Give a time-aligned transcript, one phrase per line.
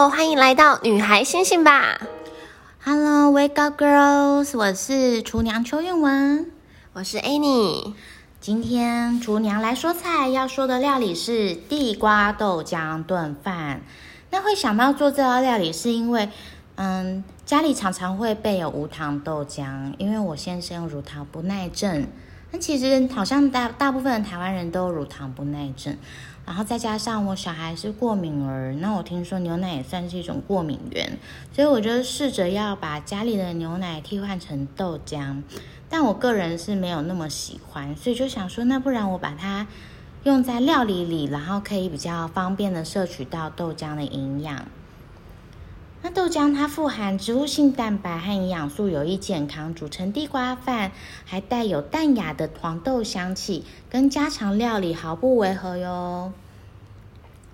[0.00, 2.00] Hello，欢迎来到女孩星星吧。
[2.82, 6.50] Hello，Wake Up Girls，我是厨娘邱韵文，
[6.94, 7.92] 我是 Annie。
[8.40, 13.82] 今天厨娘来说菜，要说的料理是地瓜豆浆炖饭。
[14.30, 16.30] 那会想到做这道料理，是因为，
[16.76, 22.06] 嗯，家里常常会备有无糖豆浆，因为我先生有乳糖不耐症。
[22.52, 25.94] 那其实好像大大部分的台湾人都有乳糖不耐症。
[26.46, 31.18] 然后再加上我小孩是过敏儿，那我听说牛奶也算是一种过敏源，
[31.52, 35.42] 所以我就试着要把家里的牛奶替换成豆浆，
[35.88, 39.68] 但我个人是没有那么喜欢，所以就想说，那不然我把它
[40.24, 44.66] 用在料理里，然后可以比较方便的摄取到豆浆的营养。
[46.02, 50.92] 那豆浆它富含植物性蛋白和营养素，有益健康，煮成地瓜饭
[51.26, 56.32] 还带有淡雅的黄豆香气，跟家常料理毫不违和哟。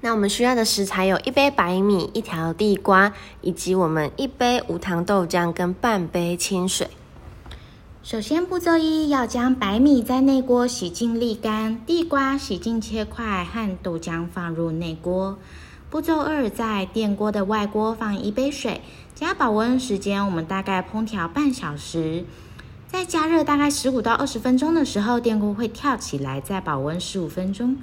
[0.00, 6.88] 那我们需要的食材有一杯白米、一条地瓜，以及我们一杯无糖豆浆跟半杯清水。
[8.02, 15.38] 首先步骤一，要将白米在内锅洗净沥干，地瓜洗净切块，和豆浆放入内锅。
[15.92, 18.80] 步骤二，在电锅的外锅放一杯水，
[19.14, 22.24] 加保温时间，我们大概烹调半小时。
[22.88, 27.76] 在加热大概十五到二十分钟的时候，电锅会跳起来，再保温十五分钟。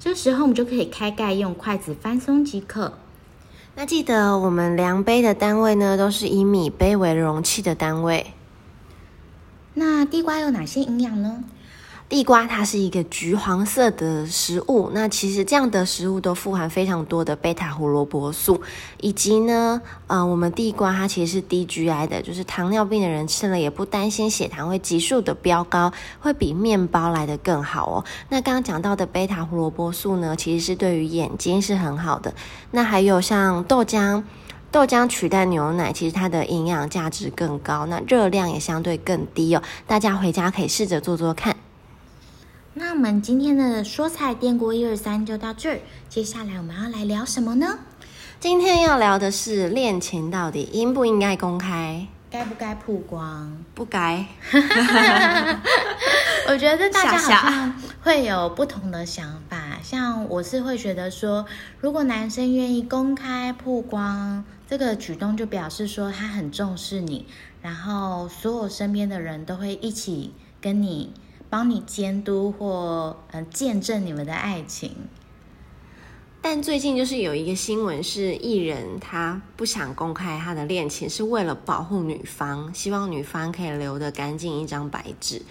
[0.00, 2.94] 这时候我们就可以开盖，用筷子翻松即可。
[3.74, 8.28] 那记得我们量杯的单位呢，都是以米杯为容器的单位。
[9.74, 11.44] 那地瓜有哪些营养呢？
[12.12, 18.60] 地瓜它是一个橘黄色的食物，那其实这样的食物都富含非常多的贝塔胡萝卜素，
[19.00, 28.04] 以及呢，呃，我们地瓜它其实是低 GI 的，就是糖尿病的人吃了也不担心血糖会急速的飙高，会比面包来得更好哦。
[28.28, 32.34] 那刚刚讲到的贝塔胡萝卜素呢，其实是对于眼睛是很好的。
[32.72, 34.22] 那还有像豆浆，
[34.70, 39.62] 豆浆取代牛奶，其实它的营养价值更高，那热量也相对更低哦。
[39.86, 41.56] 大家回家可以试着做做看。
[42.74, 47.80] 那我们今天的说菜电锅一二三就到这儿，接下来我们要来聊什么呢？
[48.40, 53.62] 今天要聊的是恋情到底应不应该公开，该不该曝光？
[53.74, 54.24] 不该。
[56.48, 61.44] 我觉得大家好像会有不同的想法，像我是会觉得说，
[61.78, 67.26] 如果男生愿意公开曝光这个举动，就表示说他很重视你，
[67.60, 71.12] 然后所有身边的人都会一起跟你。
[71.52, 74.96] 帮你监督或呃见证你们的爱情，
[76.40, 85.42] 但最近就是有一个新闻是艺人他不想公开他的恋情，是为了保护女方，希望女方可以留得干净一张白纸。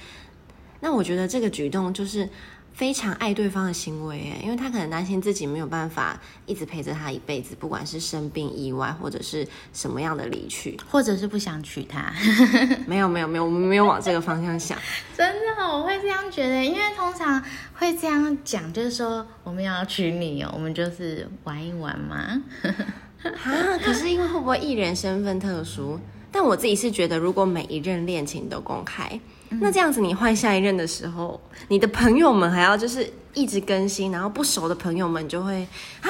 [0.79, 2.27] 那我觉得这个举动就是。
[2.73, 12.11] 非常爱对方的行为，诶，因为他可能担心自己没有办法一直陪着他一辈子，不管是生病、意外，或者是什么样的离去，或者是不想娶她。
[12.87, 14.77] 没有，没有，没有，我们没有往这个方向想。
[15.15, 17.43] 真的，我会这样觉得，因为通常
[17.75, 22.41] 会这样讲，就是说我们要娶你哦，我们就是玩一玩嘛。
[23.21, 25.99] 啊，可是因为会不会艺人身份特殊？
[26.31, 29.19] 但我自己是觉得，如果每一任恋情都公开。
[29.59, 35.67] 那这样子，你换下一任的时候，你的朋友们还要就是一直更新，然后不熟的朋友们就会
[36.01, 36.09] 啊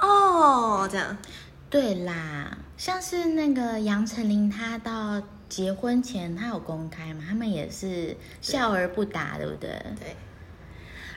[0.00, 1.16] 哦这样，
[1.70, 9.68] 对啦，像是那个杨丞琳，她到结婚前她有公开嘛，他们也是笑而不答，对，对不对？
[10.00, 10.16] 对。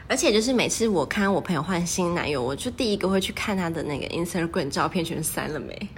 [0.07, 5.89] 而且就是每次我看我朋友换新男友，我就第一个会去看他的那个 Instagram 照片，全删了没？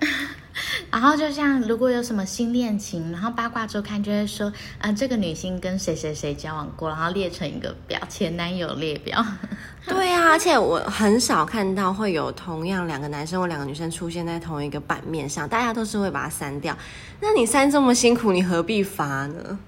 [0.97, 4.53] 然后就像如果有什么新恋情，然后八卦周刊就会说，啊、
[4.89, 9.23] 呃，这个女星跟谁谁谁交往过，然后列成一个表，前男友列表。
[9.85, 16.75] 对啊，而且我很少看到会有同样两个男生或两个女生出现在同一个版面上，大家都是会把它删掉。
[17.19, 19.59] 那你删这么辛苦，你何必发呢？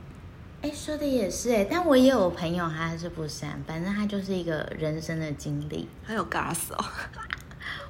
[0.63, 5.88] 哎，说的也是哎，但我也有朋友，他还是不删，反正他就是一个人生的经历。
[6.03, 6.83] 还有 gas 哦。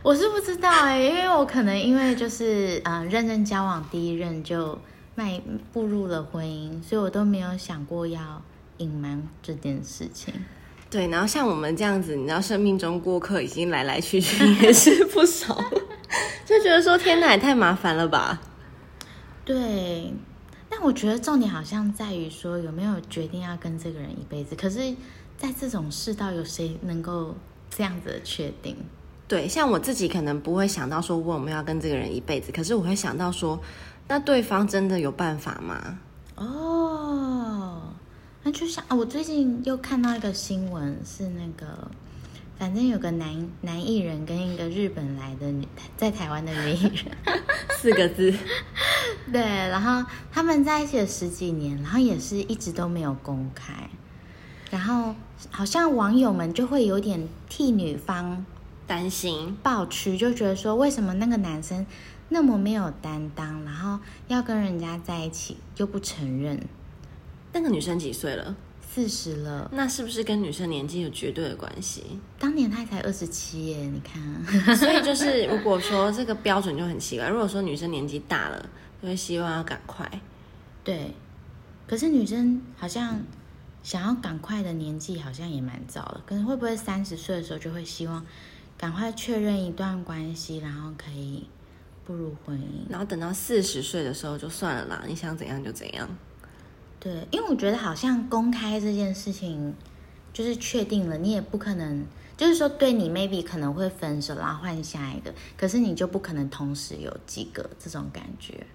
[0.01, 4.79] 我是不知道哎，因为我可能因为就是嗯、呃、认真交往第一任就
[5.15, 5.41] 迈
[5.73, 8.41] 步入了婚姻，所以我都没有想过要
[8.77, 10.33] 隐瞒这件事情。
[10.89, 15.53] 对，然后像我们这样子，你知道生命中过客已经来来去去也是不少，
[16.45, 18.41] 就觉得说天哪，也太麻烦了吧？
[19.43, 20.13] 对，
[20.69, 24.55] 但我觉得重点好像在于说有没有决定要跟这个人一辈子。
[24.55, 24.95] 可是，
[25.37, 27.35] 在这种世道，有谁能够
[27.69, 28.77] 这样子的确定？
[29.29, 33.61] 对，像我自己可能不会想到说我们要跟这个人一辈子，可是我会想到说，
[34.07, 35.99] 那对方真的有办法吗？
[36.35, 37.93] 哦，
[38.41, 41.91] 那就像啊我最近又看到一个新闻，是那个
[42.57, 47.05] 反正有个男男艺人跟一个日本来的女在台湾的女艺人，
[47.77, 48.33] 四个字。
[49.31, 53.87] 对，然后他们在一起了十几年，然后也是一直都没有公开，
[54.71, 55.13] 然后
[55.51, 58.43] 好像网友们就会有点替女方
[58.89, 61.85] 担心、抱屈，就觉得说为什么那个男生
[62.29, 66.59] 那么没有担当，然后要跟人家在一起又不承认。
[67.53, 68.55] 那个女生几岁了？
[68.91, 72.03] 四十了，那是不是跟女生年纪有绝对的关系？
[72.39, 74.19] 当年她才二十七耶，你看，
[74.75, 77.27] 所以就是如果说这个标准就很奇怪。
[77.27, 78.67] 如果说女生年纪大了，
[78.99, 80.09] 就会希望要赶快。
[80.83, 81.13] 对，
[81.87, 83.21] 可是女生好像
[83.83, 88.25] 想要赶快的年纪好像也蛮早了，可能会不会三十岁的时候就会希望
[88.79, 91.45] 赶快确认一段关系，然后可以
[92.05, 96.07] 步入婚姻，然后等到四十岁的时候就算了啦，你想怎样就怎样。
[96.97, 99.73] 对，因为我觉得好像公开这件事情，
[100.31, 102.05] 就是确定了，你也不可能，
[102.37, 108.65] 就是说对你 maybe 可能会分手，然后换下一个，可是你就不可能同时有几个这种感觉。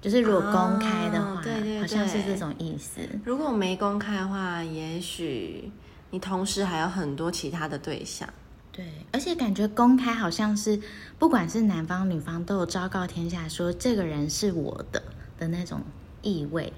[0.00, 3.00] 就是如果公开的话，哦、对对对，好像是这种意思。
[3.24, 5.70] 如果没公开的话，也许
[6.10, 8.28] 你同时还有很多其他的对象。
[8.72, 10.80] 对，而且感觉公开好像是
[11.18, 15.02] 不管是男方女方都有昭告天下说这个人是我的
[15.38, 15.82] 的那种
[16.22, 16.72] 意味。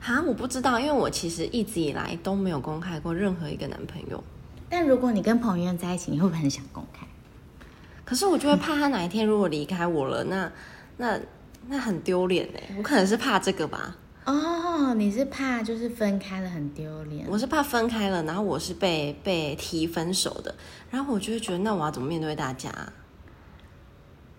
[0.00, 4.24] 哈，我不知道，因为我其实一直以来都没有公开过任何一个男朋友。
[4.70, 7.06] 但如果你跟彭于晏在一起，你会不会很想公开？
[8.02, 10.50] 可是我就会怕他哪一天如果离开我了，那
[10.96, 11.20] 那
[11.68, 12.74] 那很丢脸哎。
[12.78, 13.94] 我可能是怕这个吧。
[14.30, 17.26] 哦，你是怕就是分开了很丢脸？
[17.28, 20.54] 我是怕分开了，然后我是被被提分手的，
[20.88, 22.72] 然后我就会觉得，那我要怎么面对大家？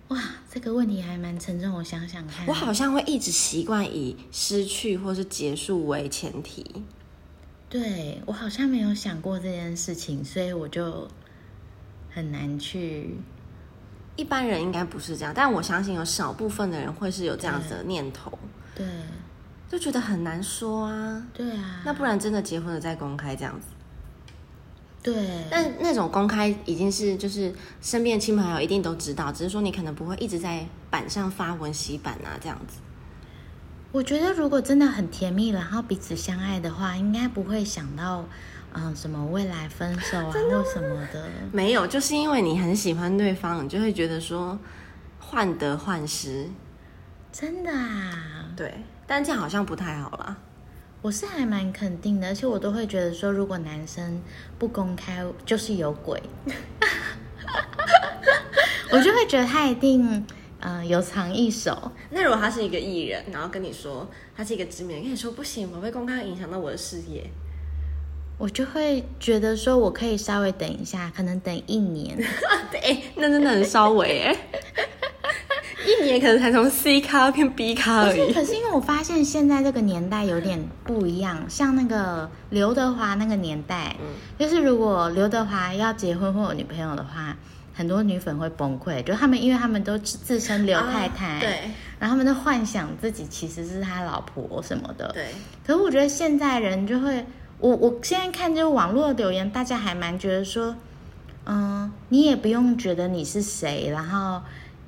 [0.07, 0.17] 哇，
[0.49, 1.73] 这个问题还蛮沉重。
[1.73, 6.83] 我想想看，我好像会一直习惯以失去或是结束为前提。
[7.69, 11.07] 对，我好像没有想过这件事情，所以我就
[12.09, 13.17] 很难去。
[14.17, 18.37] 一般人应该不是这样，但我相信有少部分的人会是有这样子的念头。
[18.75, 18.85] 对，
[19.71, 21.25] 就觉得很难说啊。
[21.33, 23.67] 对啊，那不然真的结婚了再公开这样子。
[25.01, 27.51] 对，但那种公开已经是就是
[27.81, 32.79] 身边的亲朋好友一定都知道，只是说你可能不会一直在板上发文洗版啊这样子。
[33.93, 38.23] 我觉得如果真的很甜蜜，然后彼此相爱的话，应该不会想到
[38.73, 41.27] 嗯、呃、什么未来分手啊 或什么的。
[41.51, 44.59] 没有，就是因为你很喜欢对方，你就会觉得说
[45.19, 46.47] 患得患失。
[47.31, 48.40] 真的啊？
[48.55, 48.73] 对，
[49.07, 50.37] 但这样好像不太好啦。
[51.01, 54.21] 我是还蛮肯定的，而且我都会觉得说，如果男生
[54.59, 56.21] 不公开，就是有鬼。
[58.91, 60.25] 我就会觉得他一定
[60.59, 61.91] 呃有藏一手。
[62.11, 67.27] 那如果他是一个艺人，然后跟你说他是一个知名人，跟你说不行，我被公开影响到我的事业，
[68.37, 72.15] 我就会觉得说我可以稍微等一下，可能等一年。
[72.69, 74.37] 对，那真的很稍微哎。
[75.85, 78.33] 一年可能才从 C 咖变 B 咖而已。
[78.33, 84.07] 可是因为我发现现在这个年代有点不一样，像那个刘德华那个年代，嗯、
[84.37, 87.35] 就是如果刘德华要结婚或有女朋友的话，
[87.73, 95.27] 很多女粉会崩溃，就他们因为他们都自称刘太太，啊、对，然后他们都幻想自己其实是他老婆什么的，对。
[95.65, 97.25] 可是我觉得现在人就会，
[97.59, 100.75] 我我现在看这个网络留言，大家还蛮觉得说，
[101.45, 104.41] 嗯，你也不用觉得你是谁，然后。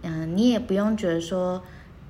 [0.04, 1.64] 嗯，你也不用觉得说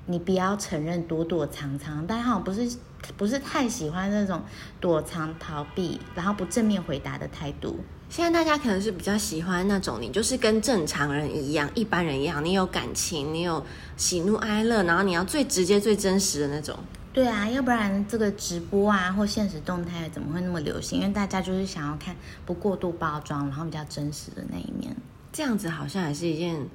[0.06, 2.76] 你不要承认躲躲藏藏，但好像不是
[3.16, 4.42] 不是太喜欢那种
[4.80, 7.78] 躲藏逃避，然后不正面回答的态度。
[8.10, 13.64] 现在大家可能是比较喜欢那种你就是跟正常人一样，一般人一样，你有感情，你有
[13.96, 16.78] 喜怒哀乐，然后你要最直接、最真实的那种。
[17.12, 21.00] 对啊，要不然这个直播啊或现实动态怎么会那么流行？
[21.00, 24.94] 因为大家就是想要看不过度包装，然后比较真实的那一面。
[25.32, 26.68] 这样子好像也是一件。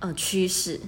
[0.00, 0.80] 呃，趋势。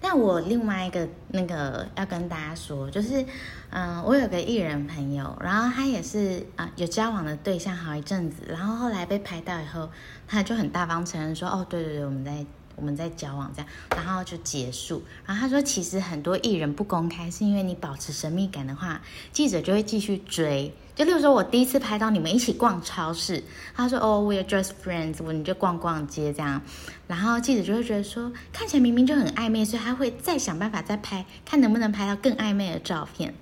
[0.00, 3.24] 但我另外一个那个要跟大家说，就是，
[3.70, 9.90] 嗯、我有个艺人朋友，然后他也是啊、有交往的对象好一阵子，然后后来被拍到以后，
[10.28, 12.46] 他就很大方承认说，哦，对对对，我们在
[12.78, 15.02] 我们在交往这样，然后就结束。
[15.26, 20.72] 然后他说，其实很多艺人不公开，是因为你保持神秘感的话，记者就会继续追。
[20.94, 23.44] 就例如说，我第一次拍到你们一起逛超市，
[23.74, 26.60] 他说：“哦，we're just friends，我们就逛逛街这样。”
[27.06, 33.32] 然后记者就会觉得说，看起来明明就很暧昧，所以他会再想办法再拍，看能不能拍到更暧昧的照片。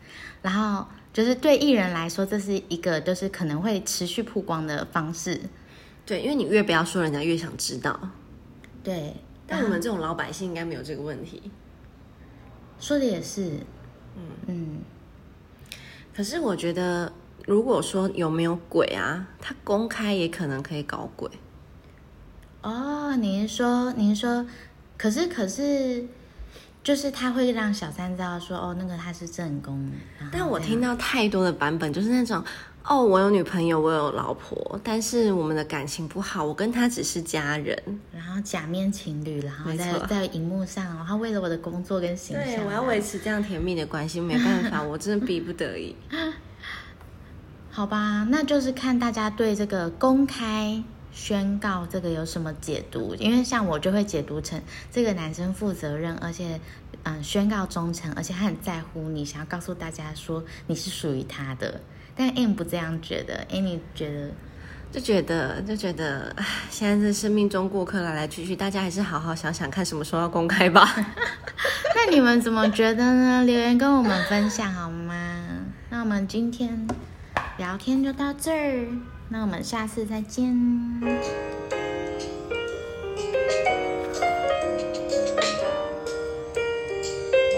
[0.42, 5.40] 然后就是对艺人来说，这是一个就是可能会持续曝光的方式。
[6.04, 7.98] 对，因为你越不要说，人家越想知道。
[8.84, 9.16] 对，
[9.46, 11.50] 但我们这种老百姓应该没有这个问题。
[12.78, 13.60] 说的也是，
[14.16, 14.78] 嗯嗯。
[16.14, 17.12] 可是我觉得。
[17.46, 21.30] 如果说有没有鬼啊，他公开也可能可以搞鬼。
[22.60, 24.44] 哦，你是说，你是说，
[24.98, 26.04] 可是可是，
[26.86, 29.90] 就是他会让小三知道说，哦，那个他是正宫。
[30.30, 32.40] 但我听到太多的版本，就是那种。
[32.84, 37.76] 哦，我有女朋友，我有老婆，但是我们的感情不好，我跟他只是家人，
[38.12, 45.96] 然后假面情侣，然后在在荧幕上，然后为了我的工作跟形象，对，我要维持这样甜蜜的关系，没办法，我真的逼不得已。
[47.68, 50.80] 好吧，那就是看大家对这个公开
[51.16, 54.60] 宣告这个有什么解读，因为像我就会解读成
[54.92, 56.60] 这个男生负责任，而且
[57.04, 61.80] 嗯宣告忠诚，而且他很在乎你，想要告诉大家说你是属于他的。
[62.14, 64.30] 但 M 不这样觉得，Annie、欸、觉得，
[64.92, 66.36] 就觉得就觉得，
[66.68, 70.86] 现在是生命中过客来来去去，大家还是好好想想看什么时候要公开吧。
[71.96, 73.42] 那你们怎么觉得呢？
[73.44, 75.14] 留言跟我们分享好吗？
[75.88, 76.86] 那我们今天
[77.56, 78.88] 聊天就到这儿，
[79.28, 81.65] 那我们下次再见。